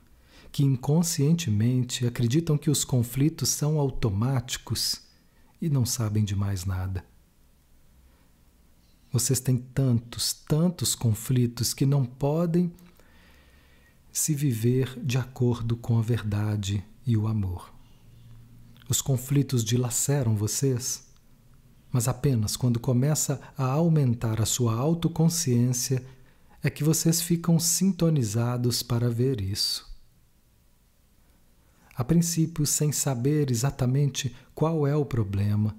[0.50, 5.02] que inconscientemente acreditam que os conflitos são automáticos
[5.60, 7.04] e não sabem de mais nada.
[9.12, 12.72] Vocês têm tantos, tantos conflitos que não podem
[14.10, 17.73] se viver de acordo com a verdade e o amor.
[18.88, 21.04] Os conflitos dilaceram vocês,
[21.90, 26.04] mas apenas quando começa a aumentar a sua autoconsciência
[26.62, 29.90] é que vocês ficam sintonizados para ver isso.
[31.96, 35.76] A princípio, sem saber exatamente qual é o problema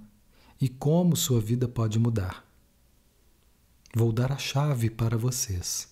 [0.60, 2.44] e como sua vida pode mudar.
[3.94, 5.90] Vou dar a chave para vocês.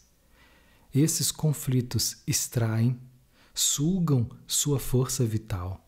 [0.94, 3.00] Esses conflitos extraem,
[3.54, 5.83] sugam sua força vital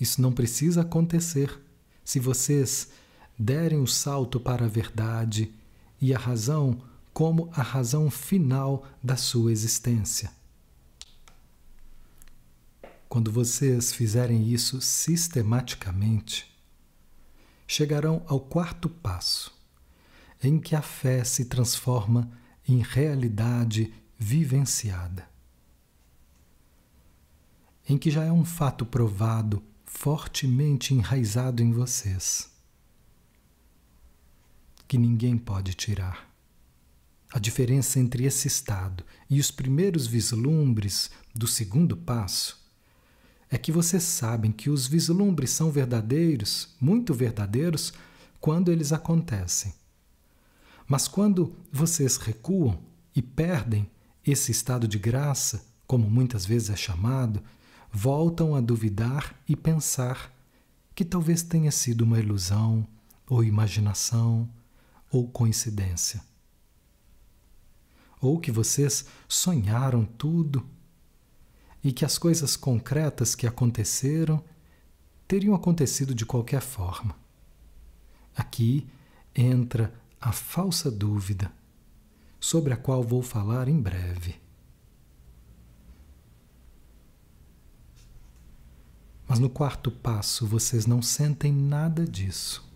[0.00, 1.60] isso não precisa acontecer
[2.04, 2.90] se vocês
[3.38, 5.52] derem o salto para a verdade
[6.00, 6.80] e a razão
[7.12, 10.30] como a razão final da sua existência.
[13.08, 16.46] Quando vocês fizerem isso sistematicamente,
[17.66, 19.52] chegarão ao quarto passo,
[20.42, 22.30] em que a fé se transforma
[22.66, 25.28] em realidade vivenciada,
[27.88, 29.62] em que já é um fato provado
[30.00, 32.48] fortemente enraizado em vocês,
[34.86, 36.32] que ninguém pode tirar.
[37.32, 42.64] A diferença entre esse estado e os primeiros vislumbres do segundo passo
[43.50, 47.92] é que vocês sabem que os vislumbres são verdadeiros, muito verdadeiros,
[48.40, 49.74] quando eles acontecem.
[50.86, 52.80] Mas quando vocês recuam
[53.16, 53.90] e perdem
[54.24, 57.42] esse estado de graça, como muitas vezes é chamado,
[57.98, 60.32] voltam a duvidar e pensar
[60.94, 62.86] que talvez tenha sido uma ilusão,
[63.28, 64.48] ou imaginação,
[65.10, 66.22] ou coincidência.
[68.20, 70.64] Ou que vocês sonharam tudo
[71.82, 74.44] e que as coisas concretas que aconteceram
[75.26, 77.16] teriam acontecido de qualquer forma.
[78.36, 78.86] Aqui
[79.34, 81.50] entra a falsa dúvida,
[82.38, 84.36] sobre a qual vou falar em breve.
[89.28, 92.66] Mas no quarto passo vocês não sentem nada disso.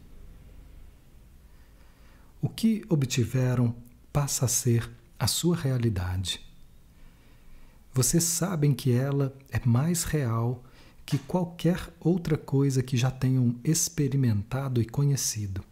[2.42, 3.74] O que obtiveram
[4.12, 6.44] passa a ser a sua realidade.
[7.94, 10.62] Vocês sabem que ela é mais real
[11.06, 15.64] que qualquer outra coisa que já tenham experimentado e conhecido.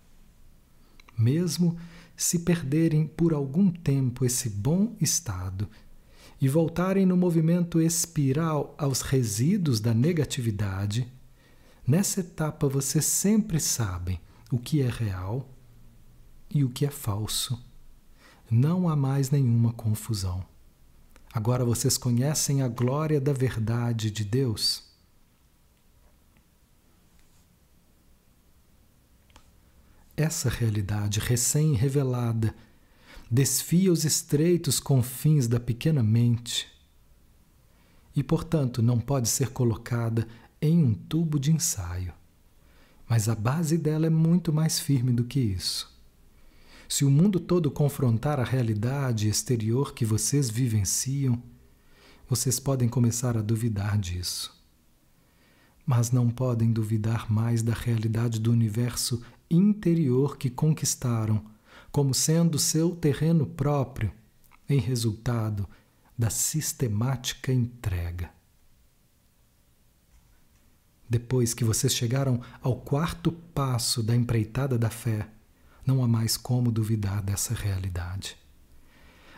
[1.16, 1.76] Mesmo
[2.16, 5.68] se perderem por algum tempo esse bom estado
[6.40, 11.12] e voltarem no movimento espiral aos resíduos da negatividade,
[11.86, 14.18] nessa etapa vocês sempre sabem
[14.50, 15.46] o que é real
[16.48, 17.62] e o que é falso.
[18.50, 20.44] Não há mais nenhuma confusão.
[21.32, 24.82] Agora vocês conhecem a glória da verdade de Deus.
[30.16, 32.54] Essa realidade recém-revelada
[33.30, 36.66] desfia os estreitos confins da pequena mente
[38.16, 40.26] e, portanto, não pode ser colocada
[40.60, 42.12] em um tubo de ensaio.
[43.08, 45.88] Mas a base dela é muito mais firme do que isso.
[46.88, 51.40] Se o mundo todo confrontar a realidade exterior que vocês vivenciam,
[52.28, 54.52] vocês podem começar a duvidar disso.
[55.86, 61.44] Mas não podem duvidar mais da realidade do universo interior que conquistaram
[61.90, 64.12] como sendo seu terreno próprio,
[64.68, 65.68] em resultado
[66.16, 68.30] da sistemática entrega.
[71.08, 75.28] Depois que vocês chegaram ao quarto passo da empreitada da fé,
[75.84, 78.36] não há mais como duvidar dessa realidade.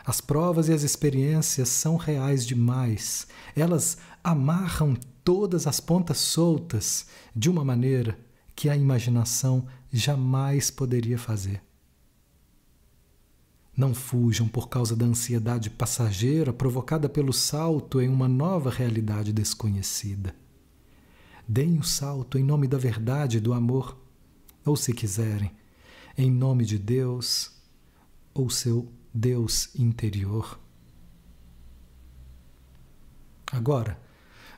[0.04, 3.26] As provas e as experiências são reais demais.
[3.56, 4.94] Elas amarram
[5.24, 8.18] todas as pontas soltas de uma maneira
[8.54, 11.62] que a imaginação jamais poderia fazer.
[13.76, 20.34] Não fujam por causa da ansiedade passageira provocada pelo salto em uma nova realidade desconhecida.
[21.48, 23.96] Deem o salto em nome da verdade e do amor,
[24.64, 25.50] ou se quiserem,
[26.16, 27.52] em nome de Deus
[28.34, 30.58] ou seu Deus interior.
[33.50, 34.00] Agora,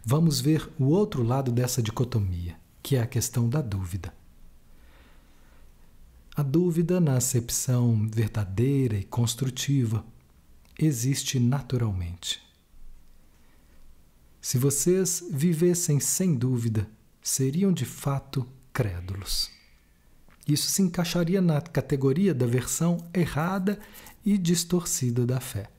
[0.04, 4.13] vamos ver o outro lado dessa dicotomia, que é a questão da dúvida.
[6.36, 10.04] A dúvida, na acepção verdadeira e construtiva,
[10.76, 12.42] existe naturalmente.
[14.40, 16.88] Se vocês vivessem sem dúvida,
[17.22, 19.48] seriam de fato crédulos.
[20.44, 23.78] Isso se encaixaria na categoria da versão errada
[24.26, 25.70] e distorcida da fé.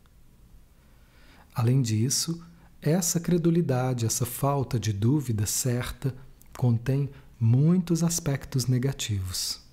[1.53, 2.41] Além disso,
[2.81, 6.15] essa credulidade, essa falta de dúvida certa,
[6.57, 9.64] contém muitos aspectos negativos.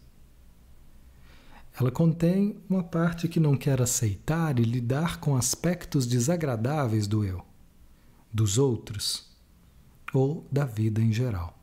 [1.78, 7.42] Ela contém uma parte que não quer aceitar e lidar com aspectos desagradáveis do eu,
[8.32, 9.30] dos outros
[10.12, 11.58] ou da vida em geral.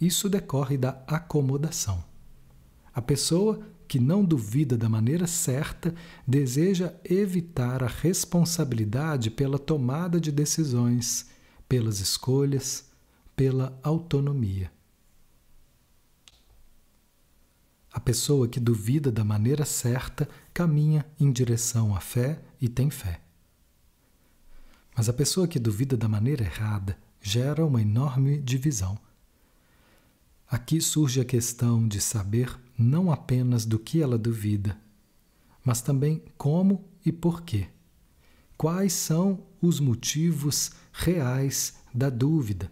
[0.00, 2.04] Isso decorre da acomodação.
[2.94, 5.94] A pessoa que não duvida da maneira certa
[6.26, 11.30] deseja evitar a responsabilidade pela tomada de decisões,
[11.68, 12.90] pelas escolhas,
[13.34, 14.70] pela autonomia.
[17.98, 23.20] A pessoa que duvida da maneira certa caminha em direção à fé e tem fé.
[24.96, 28.96] Mas a pessoa que duvida da maneira errada gera uma enorme divisão.
[30.48, 34.78] Aqui surge a questão de saber não apenas do que ela duvida,
[35.64, 37.66] mas também como e por quê.
[38.56, 42.70] Quais são os motivos reais da dúvida?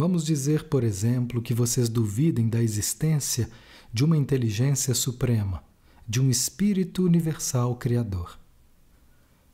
[0.00, 3.50] Vamos dizer, por exemplo, que vocês duvidem da existência
[3.92, 5.60] de uma inteligência suprema,
[6.08, 8.38] de um espírito universal criador.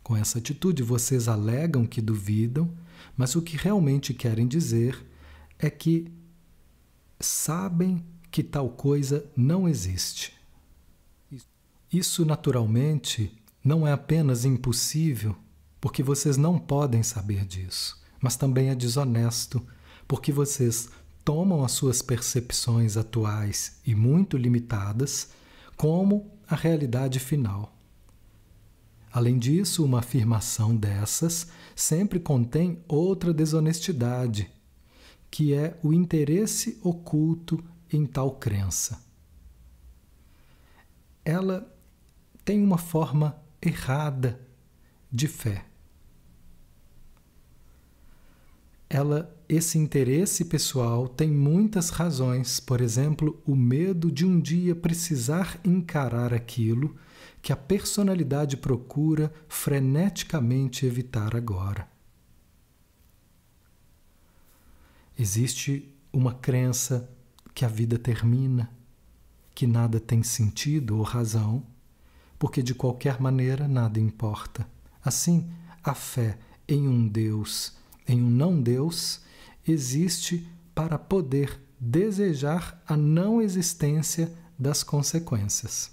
[0.03, 2.71] Com essa atitude, vocês alegam que duvidam,
[3.17, 5.03] mas o que realmente querem dizer
[5.59, 6.13] é que
[7.19, 10.35] sabem que tal coisa não existe.
[11.91, 13.35] Isso, naturalmente,
[13.65, 15.35] não é apenas impossível,
[15.81, 19.67] porque vocês não podem saber disso, mas também é desonesto
[20.07, 20.89] porque vocês
[21.25, 25.31] tomam as suas percepções atuais e muito limitadas
[25.77, 27.75] como a realidade final.
[29.13, 34.51] Além disso, uma afirmação dessas sempre contém outra desonestidade
[35.35, 37.61] que é o interesse oculto
[37.93, 39.03] em tal crença.
[41.25, 41.77] Ela
[42.45, 44.41] tem uma forma errada
[45.11, 45.67] de fé.
[48.89, 55.61] Ela, esse interesse pessoal tem muitas razões, por exemplo, o medo de um dia precisar
[55.65, 56.97] encarar aquilo
[57.43, 61.87] que a personalidade procura freneticamente evitar agora.
[65.19, 67.11] Existe uma crença
[67.55, 68.71] que a vida termina,
[69.55, 71.63] que nada tem sentido ou razão,
[72.39, 74.67] porque de qualquer maneira nada importa.
[75.05, 75.49] Assim,
[75.83, 77.75] a fé em um Deus,
[78.09, 79.21] em um não Deus,
[79.67, 85.93] existe para poder desejar a não existência das consequências.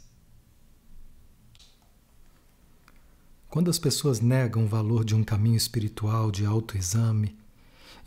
[3.50, 7.38] Quando as pessoas negam o valor de um caminho espiritual de autoexame,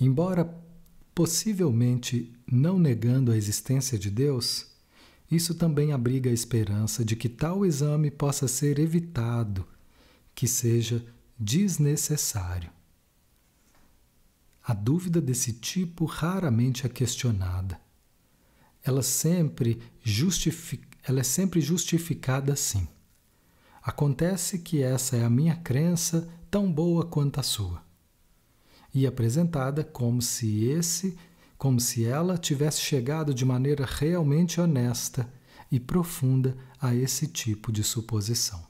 [0.00, 0.58] embora
[1.14, 4.66] possivelmente não negando a existência de Deus,
[5.30, 9.66] isso também abriga a esperança de que tal exame possa ser evitado,
[10.34, 11.04] que seja
[11.38, 12.70] desnecessário.
[14.66, 17.78] A dúvida desse tipo raramente é questionada.
[18.82, 19.80] Ela, sempre
[21.02, 22.88] ela é sempre justificada assim.
[23.82, 27.84] Acontece que essa é a minha crença tão boa quanto a sua
[28.94, 31.18] e apresentada como se esse,
[31.58, 35.28] como se ela tivesse chegado de maneira realmente honesta
[35.70, 38.64] e profunda a esse tipo de suposição.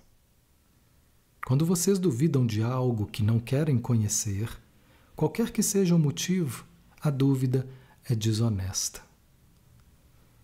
[1.46, 4.48] Quando vocês duvidam de algo que não querem conhecer,
[5.16, 6.64] qualquer que seja o motivo,
[7.00, 7.68] a dúvida
[8.04, 9.02] é desonesta.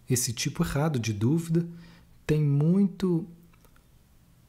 [0.09, 1.69] Esse tipo errado de dúvida
[2.27, 3.27] tem muito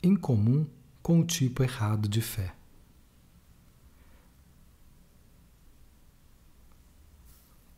[0.01, 0.65] em comum
[1.01, 2.55] com o tipo errado de fé.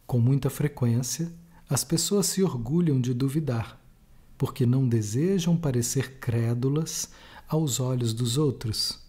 [0.05, 1.31] Com muita frequência,
[1.69, 3.81] as pessoas se orgulham de duvidar,
[4.37, 7.09] porque não desejam parecer crédulas
[7.47, 9.01] aos olhos dos outros.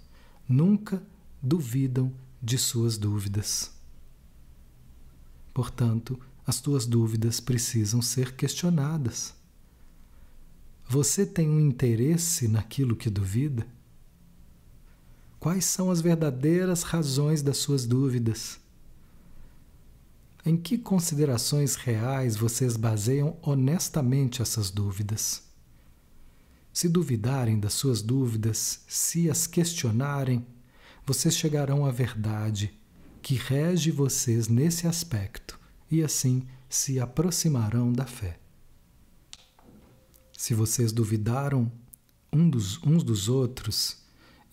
[0.49, 1.03] Nunca
[1.43, 2.13] duvidam
[2.45, 3.73] de suas dúvidas.
[5.55, 9.33] Portanto, as tuas dúvidas precisam ser questionadas.
[10.87, 13.67] Você tem um interesse naquilo que duvida?
[15.41, 18.61] Quais são as verdadeiras razões das suas dúvidas?
[20.45, 25.43] Em que considerações reais vocês baseiam honestamente essas dúvidas?
[26.71, 30.45] Se duvidarem das suas dúvidas, se as questionarem,
[31.07, 32.79] vocês chegarão à verdade
[33.21, 35.59] que rege vocês nesse aspecto
[35.91, 38.39] e assim se aproximarão da fé.
[40.37, 41.71] Se vocês duvidaram
[42.33, 43.99] um dos, uns dos outros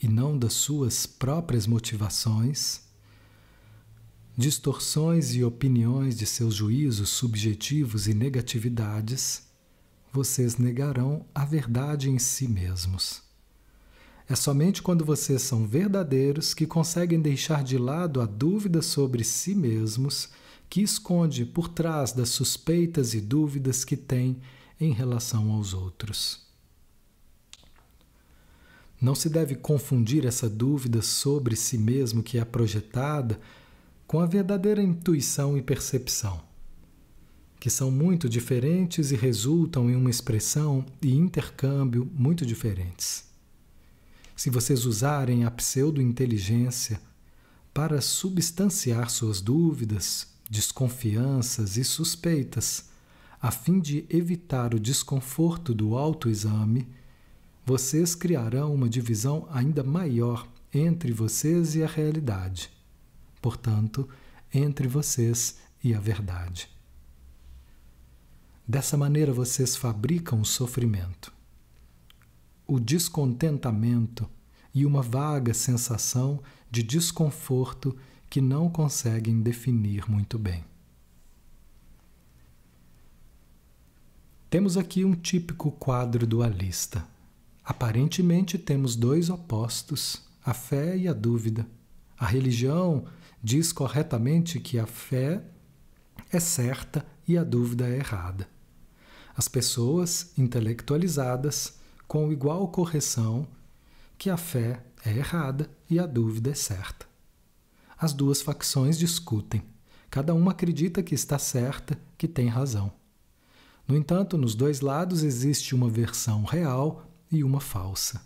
[0.01, 2.81] e não das suas próprias motivações,
[4.37, 9.43] distorções e opiniões de seus juízos subjetivos e negatividades,
[10.11, 13.30] vocês negarão a verdade em si mesmos.
[14.31, 19.53] É somente quando vocês são verdadeiros que conseguem deixar de lado a dúvida sobre si
[19.53, 20.29] mesmos
[20.69, 24.37] que esconde por trás das suspeitas e dúvidas que têm
[24.79, 26.47] em relação aos outros.
[29.01, 33.37] Não se deve confundir essa dúvida sobre si mesmo que é projetada
[34.07, 36.39] com a verdadeira intuição e percepção,
[37.59, 43.29] que são muito diferentes e resultam em uma expressão e intercâmbio muito diferentes.
[44.35, 46.99] Se vocês usarem a pseudo-inteligência
[47.73, 52.89] para substanciar suas dúvidas, desconfianças e suspeitas,
[53.41, 56.87] a fim de evitar o desconforto do autoexame,
[57.65, 62.71] vocês criarão uma divisão ainda maior entre vocês e a realidade
[63.41, 64.07] portanto,
[64.53, 66.69] entre vocês e a verdade.
[68.67, 71.33] Dessa maneira vocês fabricam o sofrimento,
[72.71, 74.29] o descontentamento
[74.73, 76.41] e uma vaga sensação
[76.71, 77.97] de desconforto
[78.29, 80.63] que não conseguem definir muito bem.
[84.49, 87.05] Temos aqui um típico quadro dualista.
[87.61, 91.67] Aparentemente temos dois opostos, a fé e a dúvida.
[92.17, 93.03] A religião
[93.43, 95.43] diz corretamente que a fé
[96.31, 98.47] é certa e a dúvida é errada.
[99.35, 101.80] As pessoas intelectualizadas,
[102.11, 103.47] com igual correção,
[104.17, 107.07] que a fé é errada e a dúvida é certa.
[107.97, 109.63] As duas facções discutem.
[110.09, 112.91] Cada uma acredita que está certa, que tem razão.
[113.87, 118.21] No entanto, nos dois lados existe uma versão real e uma falsa.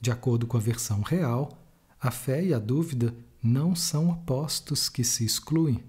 [0.00, 1.56] De acordo com a versão real,
[2.00, 5.84] a fé e a dúvida não são opostos que se excluem.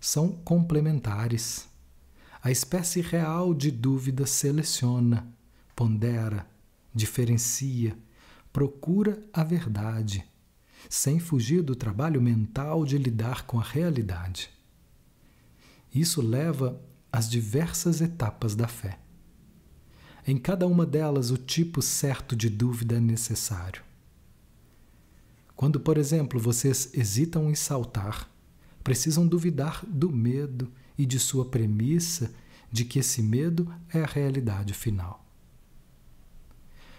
[0.00, 1.67] são complementares.
[2.40, 5.26] A espécie real de dúvida seleciona,
[5.74, 6.46] pondera,
[6.94, 7.96] diferencia,
[8.52, 10.24] procura a verdade,
[10.88, 14.50] sem fugir do trabalho mental de lidar com a realidade.
[15.92, 16.80] Isso leva
[17.10, 18.98] às diversas etapas da fé.
[20.26, 23.82] Em cada uma delas, o tipo certo de dúvida é necessário.
[25.56, 28.30] Quando, por exemplo, vocês hesitam em saltar,
[28.84, 32.34] precisam duvidar do medo e de sua premissa
[32.70, 35.24] de que esse medo é a realidade final.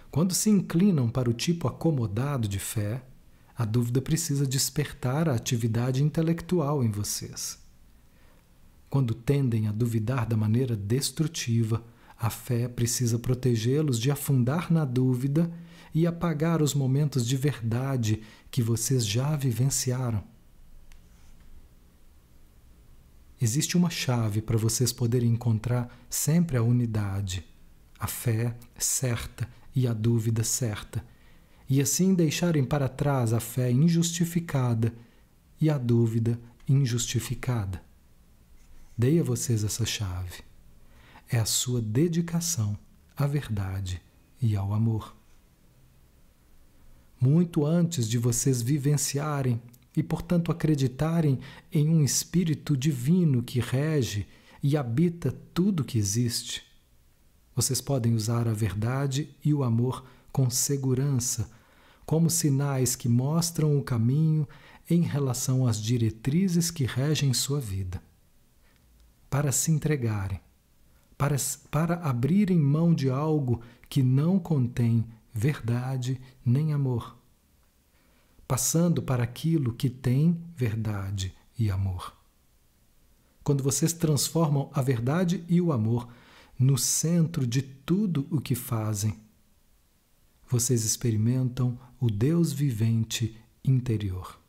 [0.09, 3.03] Quando se inclinam para o tipo acomodado de fé,
[3.55, 7.59] a dúvida precisa despertar a atividade intelectual em vocês.
[8.89, 11.83] Quando tendem a duvidar da maneira destrutiva,
[12.17, 15.51] a fé precisa protegê-los de afundar na dúvida
[15.93, 20.23] e apagar os momentos de verdade que vocês já vivenciaram.
[23.41, 27.45] Existe uma chave para vocês poderem encontrar sempre a unidade,
[27.97, 31.03] a fé certa e a dúvida certa,
[31.69, 34.93] e assim deixarem para trás a fé injustificada
[35.61, 37.81] e a dúvida injustificada.
[38.97, 40.43] Dei a vocês essa chave
[41.29, 42.77] é a sua dedicação
[43.15, 44.01] à verdade
[44.41, 45.15] e ao amor.
[47.21, 49.61] Muito antes de vocês vivenciarem
[49.99, 51.39] e, portanto, acreditarem
[51.71, 54.25] em um Espírito divino que rege
[54.63, 56.63] e habita tudo que existe,
[57.55, 61.51] vocês podem usar a verdade e o amor com segurança,
[62.05, 64.47] como sinais que mostram o caminho
[64.89, 68.01] em relação às diretrizes que regem sua vida.
[69.29, 70.39] Para se entregarem
[71.19, 71.35] para,
[71.69, 77.18] para abrirem mão de algo que não contém verdade nem amor,
[78.49, 82.17] passando para aquilo que tem verdade e amor.
[83.43, 86.09] Quando vocês transformam a verdade e o amor
[86.57, 89.15] no centro de tudo o que fazem,
[90.47, 94.39] vocês experimentam o Deus vivente interior.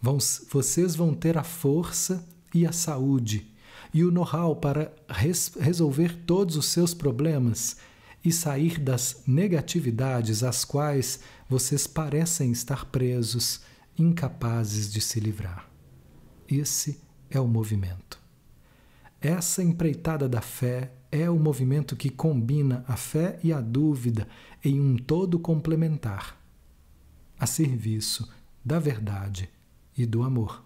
[0.00, 0.18] Vão,
[0.50, 3.46] vocês vão ter a força e a saúde
[3.94, 7.76] e o know-how para res resolver todos os seus problemas
[8.24, 11.20] e sair das negatividades às quais
[11.52, 13.60] vocês parecem estar presos,
[13.98, 15.68] incapazes de se livrar.
[16.48, 17.00] Esse
[17.30, 18.20] é o movimento.
[19.20, 24.26] Essa empreitada da fé é o movimento que combina a fé e a dúvida
[24.64, 26.40] em um todo complementar,
[27.38, 28.28] a serviço
[28.64, 29.48] da verdade
[29.96, 30.64] e do amor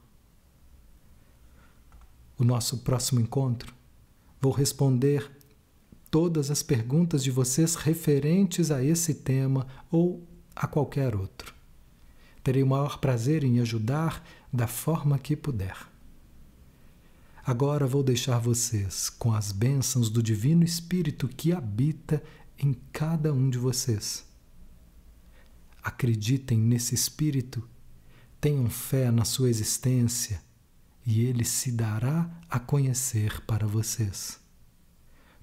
[2.39, 3.75] o nosso próximo encontro,
[4.41, 5.31] vou responder
[6.11, 10.27] todas as perguntas de vocês referentes a esse tema ou
[10.57, 11.55] a qualquer outro.
[12.43, 15.77] Terei o maior prazer em ajudar da forma que puder.
[17.45, 22.23] Agora vou deixar vocês com as bênçãos do Divino Espírito que habita
[22.59, 24.27] em cada um de vocês.
[25.83, 27.63] Acreditem nesse Espírito,
[28.41, 30.43] tenham fé na sua existência
[31.07, 34.41] e ele se dará a conhecer para vocês.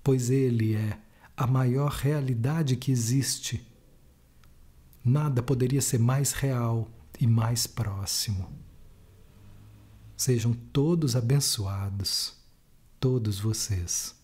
[0.04, 1.00] Pois ele é
[1.38, 3.66] a maior realidade que existe.
[5.04, 6.88] Nada poderia ser mais real
[7.20, 8.50] e mais próximo.
[10.16, 12.38] Sejam todos abençoados,
[13.00, 14.23] todos vocês.